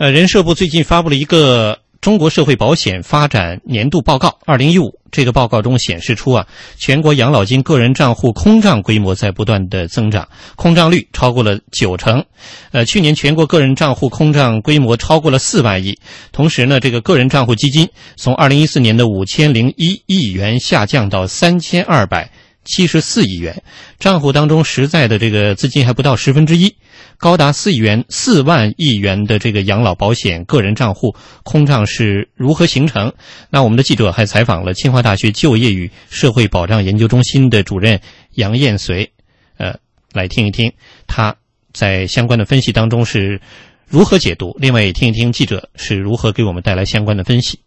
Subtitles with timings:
[0.00, 1.78] 呃，人社部最近发布了一个。
[2.00, 6.46] 中国社会保险发展年度报告（二零一五）这个报告中显示出啊，
[6.78, 10.26] 全国养老金个人账户空账规模在不断的增长，
[10.56, 12.24] 空账率超过了九成。
[12.72, 15.98] 呃，去年全国个人账户空账规模超过了四万亿。
[16.32, 22.30] 同时呢，这个个人账户基金从二零一四年的五千零一亿元下降到三千二百
[22.64, 23.62] 七十四亿元，
[23.98, 26.76] 账户当中实在的这个资金还不到十分之一。
[27.16, 33.12] 高达四亿元、四万亿元的这个养老保险个人账户空账是如何形成？
[33.50, 38.00] 那我们的记者还采访了清华大学就业与社会保障研究中心的主任
[38.34, 39.12] 杨艳随，
[39.58, 39.74] 呃，
[40.12, 40.72] 来听一听
[41.06, 41.36] 他
[41.74, 43.40] 在相关的分析当中是
[43.86, 44.56] 如何解读。
[44.58, 47.60] 另外也听一听记者是如何给我们带来相关的分析。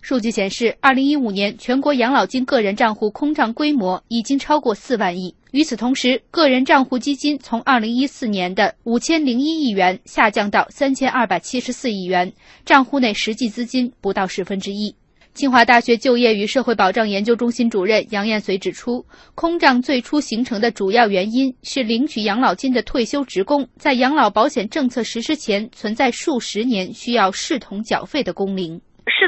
[0.00, 5.34] 数据显示，二零一五年全国养老金个人账户空账规模已经超过四万亿。
[5.52, 12.32] 与此同时，个人账户基金从二零一四年的五千零一亿元下降到三千二百七十四亿元，
[12.64, 14.94] 账户内实际资金不到十分之一。
[15.32, 19.04] 清华大学就业与社会保障研究中心主任杨艳随指出，
[19.34, 28.80] 空账最初形成的主要原因是领取养老金的退休职工在养老保险政策实施前存在数十年需要视同缴费的工龄。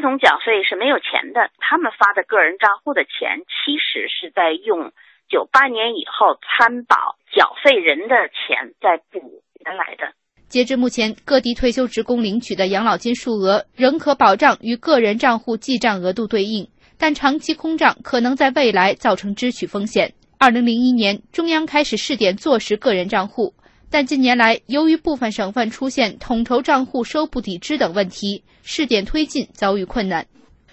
[0.03, 4.93] 从缴费是没有钱的，他们发的个人账户的钱其实是在用。
[5.31, 10.13] 九八年以后参保缴费人的钱在补原来的。
[10.47, 20.13] 截至目前，各地退休职工领取的养老金数额仍可保障与个人账户记账额度对应，但长期空账可能在未来造成支取风险。
[20.39, 23.55] 二零零一年，中央开始试点坐实个人账户，
[23.93, 30.27] 但近年来由于部分省份出现统筹账户收不抵支等问题，试点推进遭遇困难。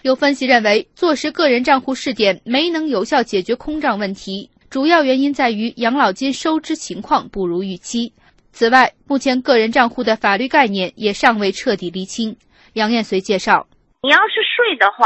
[0.03, 8.13] 有分析认为，坐实个人账户试点没能有效解决空账问题，主要原因在于养老金收支情况不如预期。
[8.53, 12.37] 此外，目前个人账户的法律概念也尚未彻底厘清。
[12.71, 13.67] 杨艳随介绍
[14.01, 15.05] ：“你要是税的话，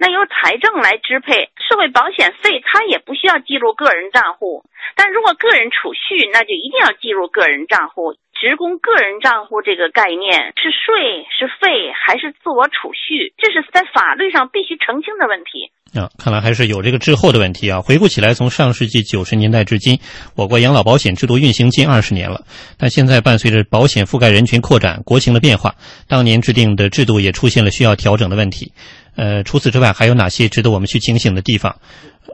[0.00, 4.64] 那由财政来支配；社会保险费它也不需要记录个人账户，
[4.96, 13.34] 但如果个人储蓄，那就一定要记录个人账户。”职工个人账户这个概念是税是费还是自我储蓄？
[13.36, 16.08] 这是在法律上必须澄清的问题啊！
[16.16, 17.82] 看来还是有这个滞后的问题啊！
[17.82, 20.00] 回顾起来，从上世纪九十年代至今，
[20.34, 22.46] 我国养老保险制度运行近二十年了。
[22.78, 25.74] 但现在伴随着保险覆盖人群扩展、国情的变化，
[26.08, 28.72] 当年制定的制度也出现了需要调整的问题。
[29.16, 31.76] 呃，除此之外，还有哪些值得我们去警醒的地方？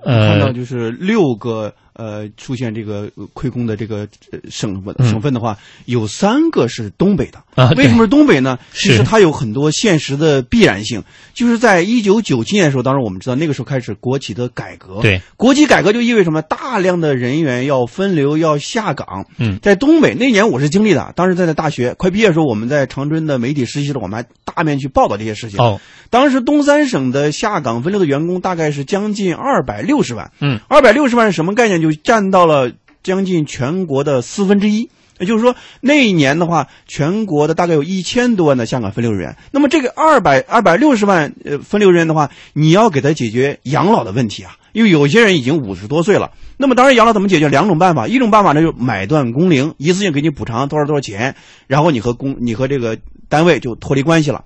[0.04, 1.72] 呃，看到就是六个。
[1.98, 4.06] 呃，出现这个亏空的这个
[4.50, 7.70] 省份省份的话，有三个是东北的啊。
[7.70, 8.58] 为什么是东北呢？
[8.74, 11.02] 其实它有很多现实的必然性。
[11.32, 15.00] 就是在一九九七年的时候，当时我们知道那个时候开始国企的改革。
[15.00, 16.42] 对，国企改革就意味着什么？
[16.42, 19.24] 大量的人员要分流，要下岗。
[19.38, 25.58] 嗯，在东北那年我是经历的，当时在在大学快毕业的时候，我们在长春的媒体实习的时候，我们还大面去报道这些事情。
[25.58, 25.80] 哦，
[26.10, 30.30] 当时东三省的下岗分流的员工大概是将近二百六十万。
[30.40, 31.80] 嗯，二百六十万是什么概念？
[31.80, 32.72] 就就占到了
[33.02, 39.36] 将近全国的四分之一，也就是说那一年的话，全国的大概有一千多万的香港分流人员。
[39.52, 46.32] 那么这个二百二百六十万呃分流人员的话，你要给他解决养老的问题啊，因为有些人已经五十多岁了。
[46.58, 47.48] 那么当然养老怎么解决？
[47.48, 51.34] 两种办法，一种办法呢就买断工龄，一次性给你补偿多少多少钱，
[51.66, 52.98] 然后你和工你和这个
[53.30, 54.44] 单位就脱离关系了。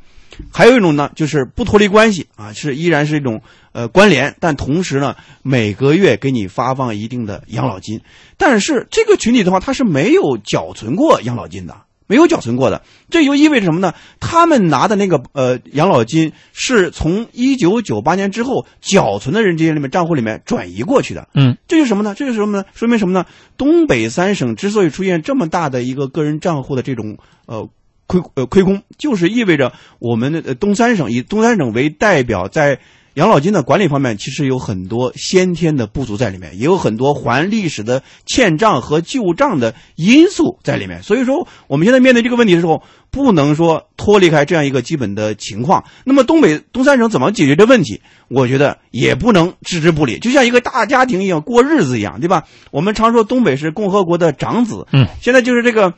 [0.52, 3.42] 还有一种呢，就是不脱离关系啊，是依然是一种
[3.72, 8.00] 呃关联，但同时呢，每个月给你发放一定的养老金。
[8.36, 11.74] 但是这个群体的话，他是没有缴存过养老金的，
[12.10, 12.82] 没有缴存过的。
[13.08, 13.94] 这就意味着什么呢？
[14.18, 21.28] 他们拿的那个呃养老金是从一九九八年之后缴存的人这些里面账户里面转移过去的。
[21.34, 22.14] 嗯，这就是什么呢？
[22.16, 22.64] 这就是什么呢？
[22.74, 23.24] 说明什么呢？
[23.56, 27.16] 东北三省之所以出现这么大的一个个人账户的这种
[27.46, 27.70] 呃。
[28.10, 32.80] 亏呃亏空，就是意味着我们的东三省以东三省为代表，在
[33.20, 41.02] 养老金的管理方面，其实有很多先天的不足在里面，也有很多还历史的欠账和旧账的因素在里面。
[41.02, 45.84] 所以说，我们现在面对这个问题的时候，不能说脱离开这样一个基本的情况。
[46.04, 48.00] 那么，东北东三省怎么解决这问题？
[48.28, 52.44] 我觉得也不能置之不理，就像一个大家庭一样过日子一样，对吧？
[52.70, 55.92] 我们常说东北是共和国的长子，嗯，现在就是这个。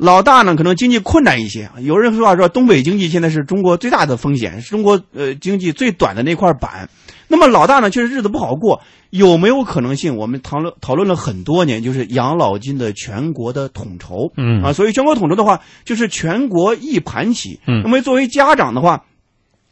[0.00, 1.70] 老大呢，可能经济困难一些。
[1.82, 6.88] 有人说话说，东北经济现在是中国最大的风险，是中国呃经济最短的那块板。
[7.28, 8.80] 那么老大呢，确实日子不好过。
[9.10, 10.16] 有没有可能性？
[10.16, 14.32] 我们讨论讨论了很多年，就是养老金的全国的统筹。
[14.38, 17.60] 嗯啊，所以全国统筹的话，就是全国一盘棋。
[17.66, 19.04] 嗯，那么作为家长的话，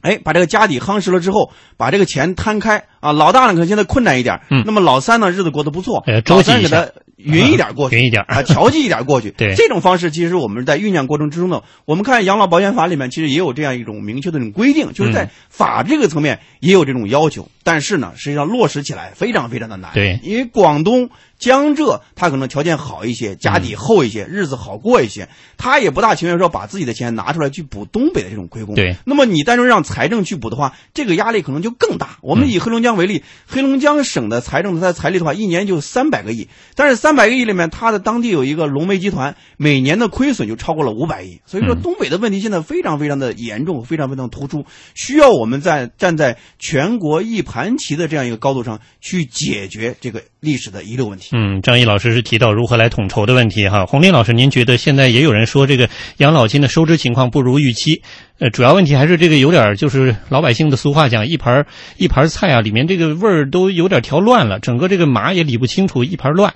[0.02, 3.12] 哎，把这个家底夯实了之后，把这个钱摊开啊。
[3.12, 4.42] 老大呢，可能现在困难一点。
[4.50, 6.02] 嗯，那么老三呢，日子过得不错。
[6.06, 6.86] 呃，老三给他
[7.18, 9.30] 匀一点过去，匀一点啊，调剂一点过去。
[9.32, 19.90] 对这种方式，其实我们在酝酿过程之中呢，我们看养老保险法里面其实也有这样一种明确的这种规定，就是在嗯法这个层面也有这种要求，但是呢，实际上落实起来非常非常的难。
[19.92, 21.10] 对因为广东。
[21.38, 28.74] 江浙他可能条件好一些，家底厚一些，日子好过一些，他也不大情愿说把自己的钱拿出来去补东北的这种亏空。
[28.74, 32.18] 对那么你单纯让财政去补的话，这个压力可能就更大。
[32.22, 41.40] 我们以黑龙江为例，黑龙江省的财政它的财力的话，一年就三百个亿，但是三百个亿里面，它的当地有一个龙煤集团，每年的亏损就超过了五百亿。
[41.46, 44.64] 所以说，嗯东北的问题现在非常非常的严重，非常非常突出，
[44.94, 51.27] 需要我们在站在全国一盘棋的这样一个高度上去解决这个历史的遗留问题。
[51.32, 53.86] 嗯，张毅老师是提到如何来统筹的问题哈。
[53.86, 58.02] 洪林老师，您觉得现在也有人说这个养老金的收支情况不如预期，
[58.38, 61.66] 呃，主要问题还是这个有点就是老百姓的俗话讲，一盘
[61.96, 66.54] 一盘菜啊，里面这个味儿都有点调乱了，整个这个码也理不清楚，一盘乱，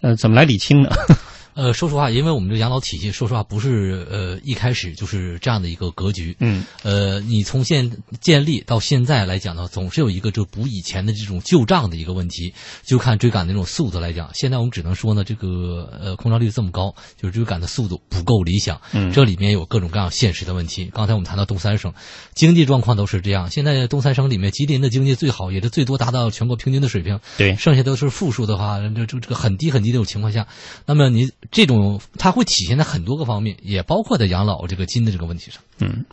[0.00, 0.90] 呃，怎么来理清呢？
[1.54, 6.36] 呃，说实话，因为我们这个养老体系，说实话不是呃一开始就是这样的一个格局。
[6.40, 7.90] 嗯，呃，你从现
[8.20, 12.52] 建立到现在来讲呢，总是有一个就补以前的这种旧账的一个问题，
[12.84, 14.30] 就看追赶的那种速度来讲。
[14.34, 18.80] 现在我们只能说呢，这个呃空巢率这么高，就是追赶的速度不够理想。
[18.92, 20.90] 嗯这里面有各种各样现实的问题。
[20.92, 21.94] 刚才我们谈到东三省，
[22.34, 23.48] 经济状况都是这样。
[23.48, 27.20] 现在东三省里面，吉林的经济最好，也是最多达到全国平均的水平。
[27.38, 30.48] 对，剩下都是负数的话，这这这个很低很低的这种情况下，
[30.84, 35.62] 那么你这种它会体现在很多个方面，也包括在养老这个金的这个问题上。
[35.78, 36.02] 嗯，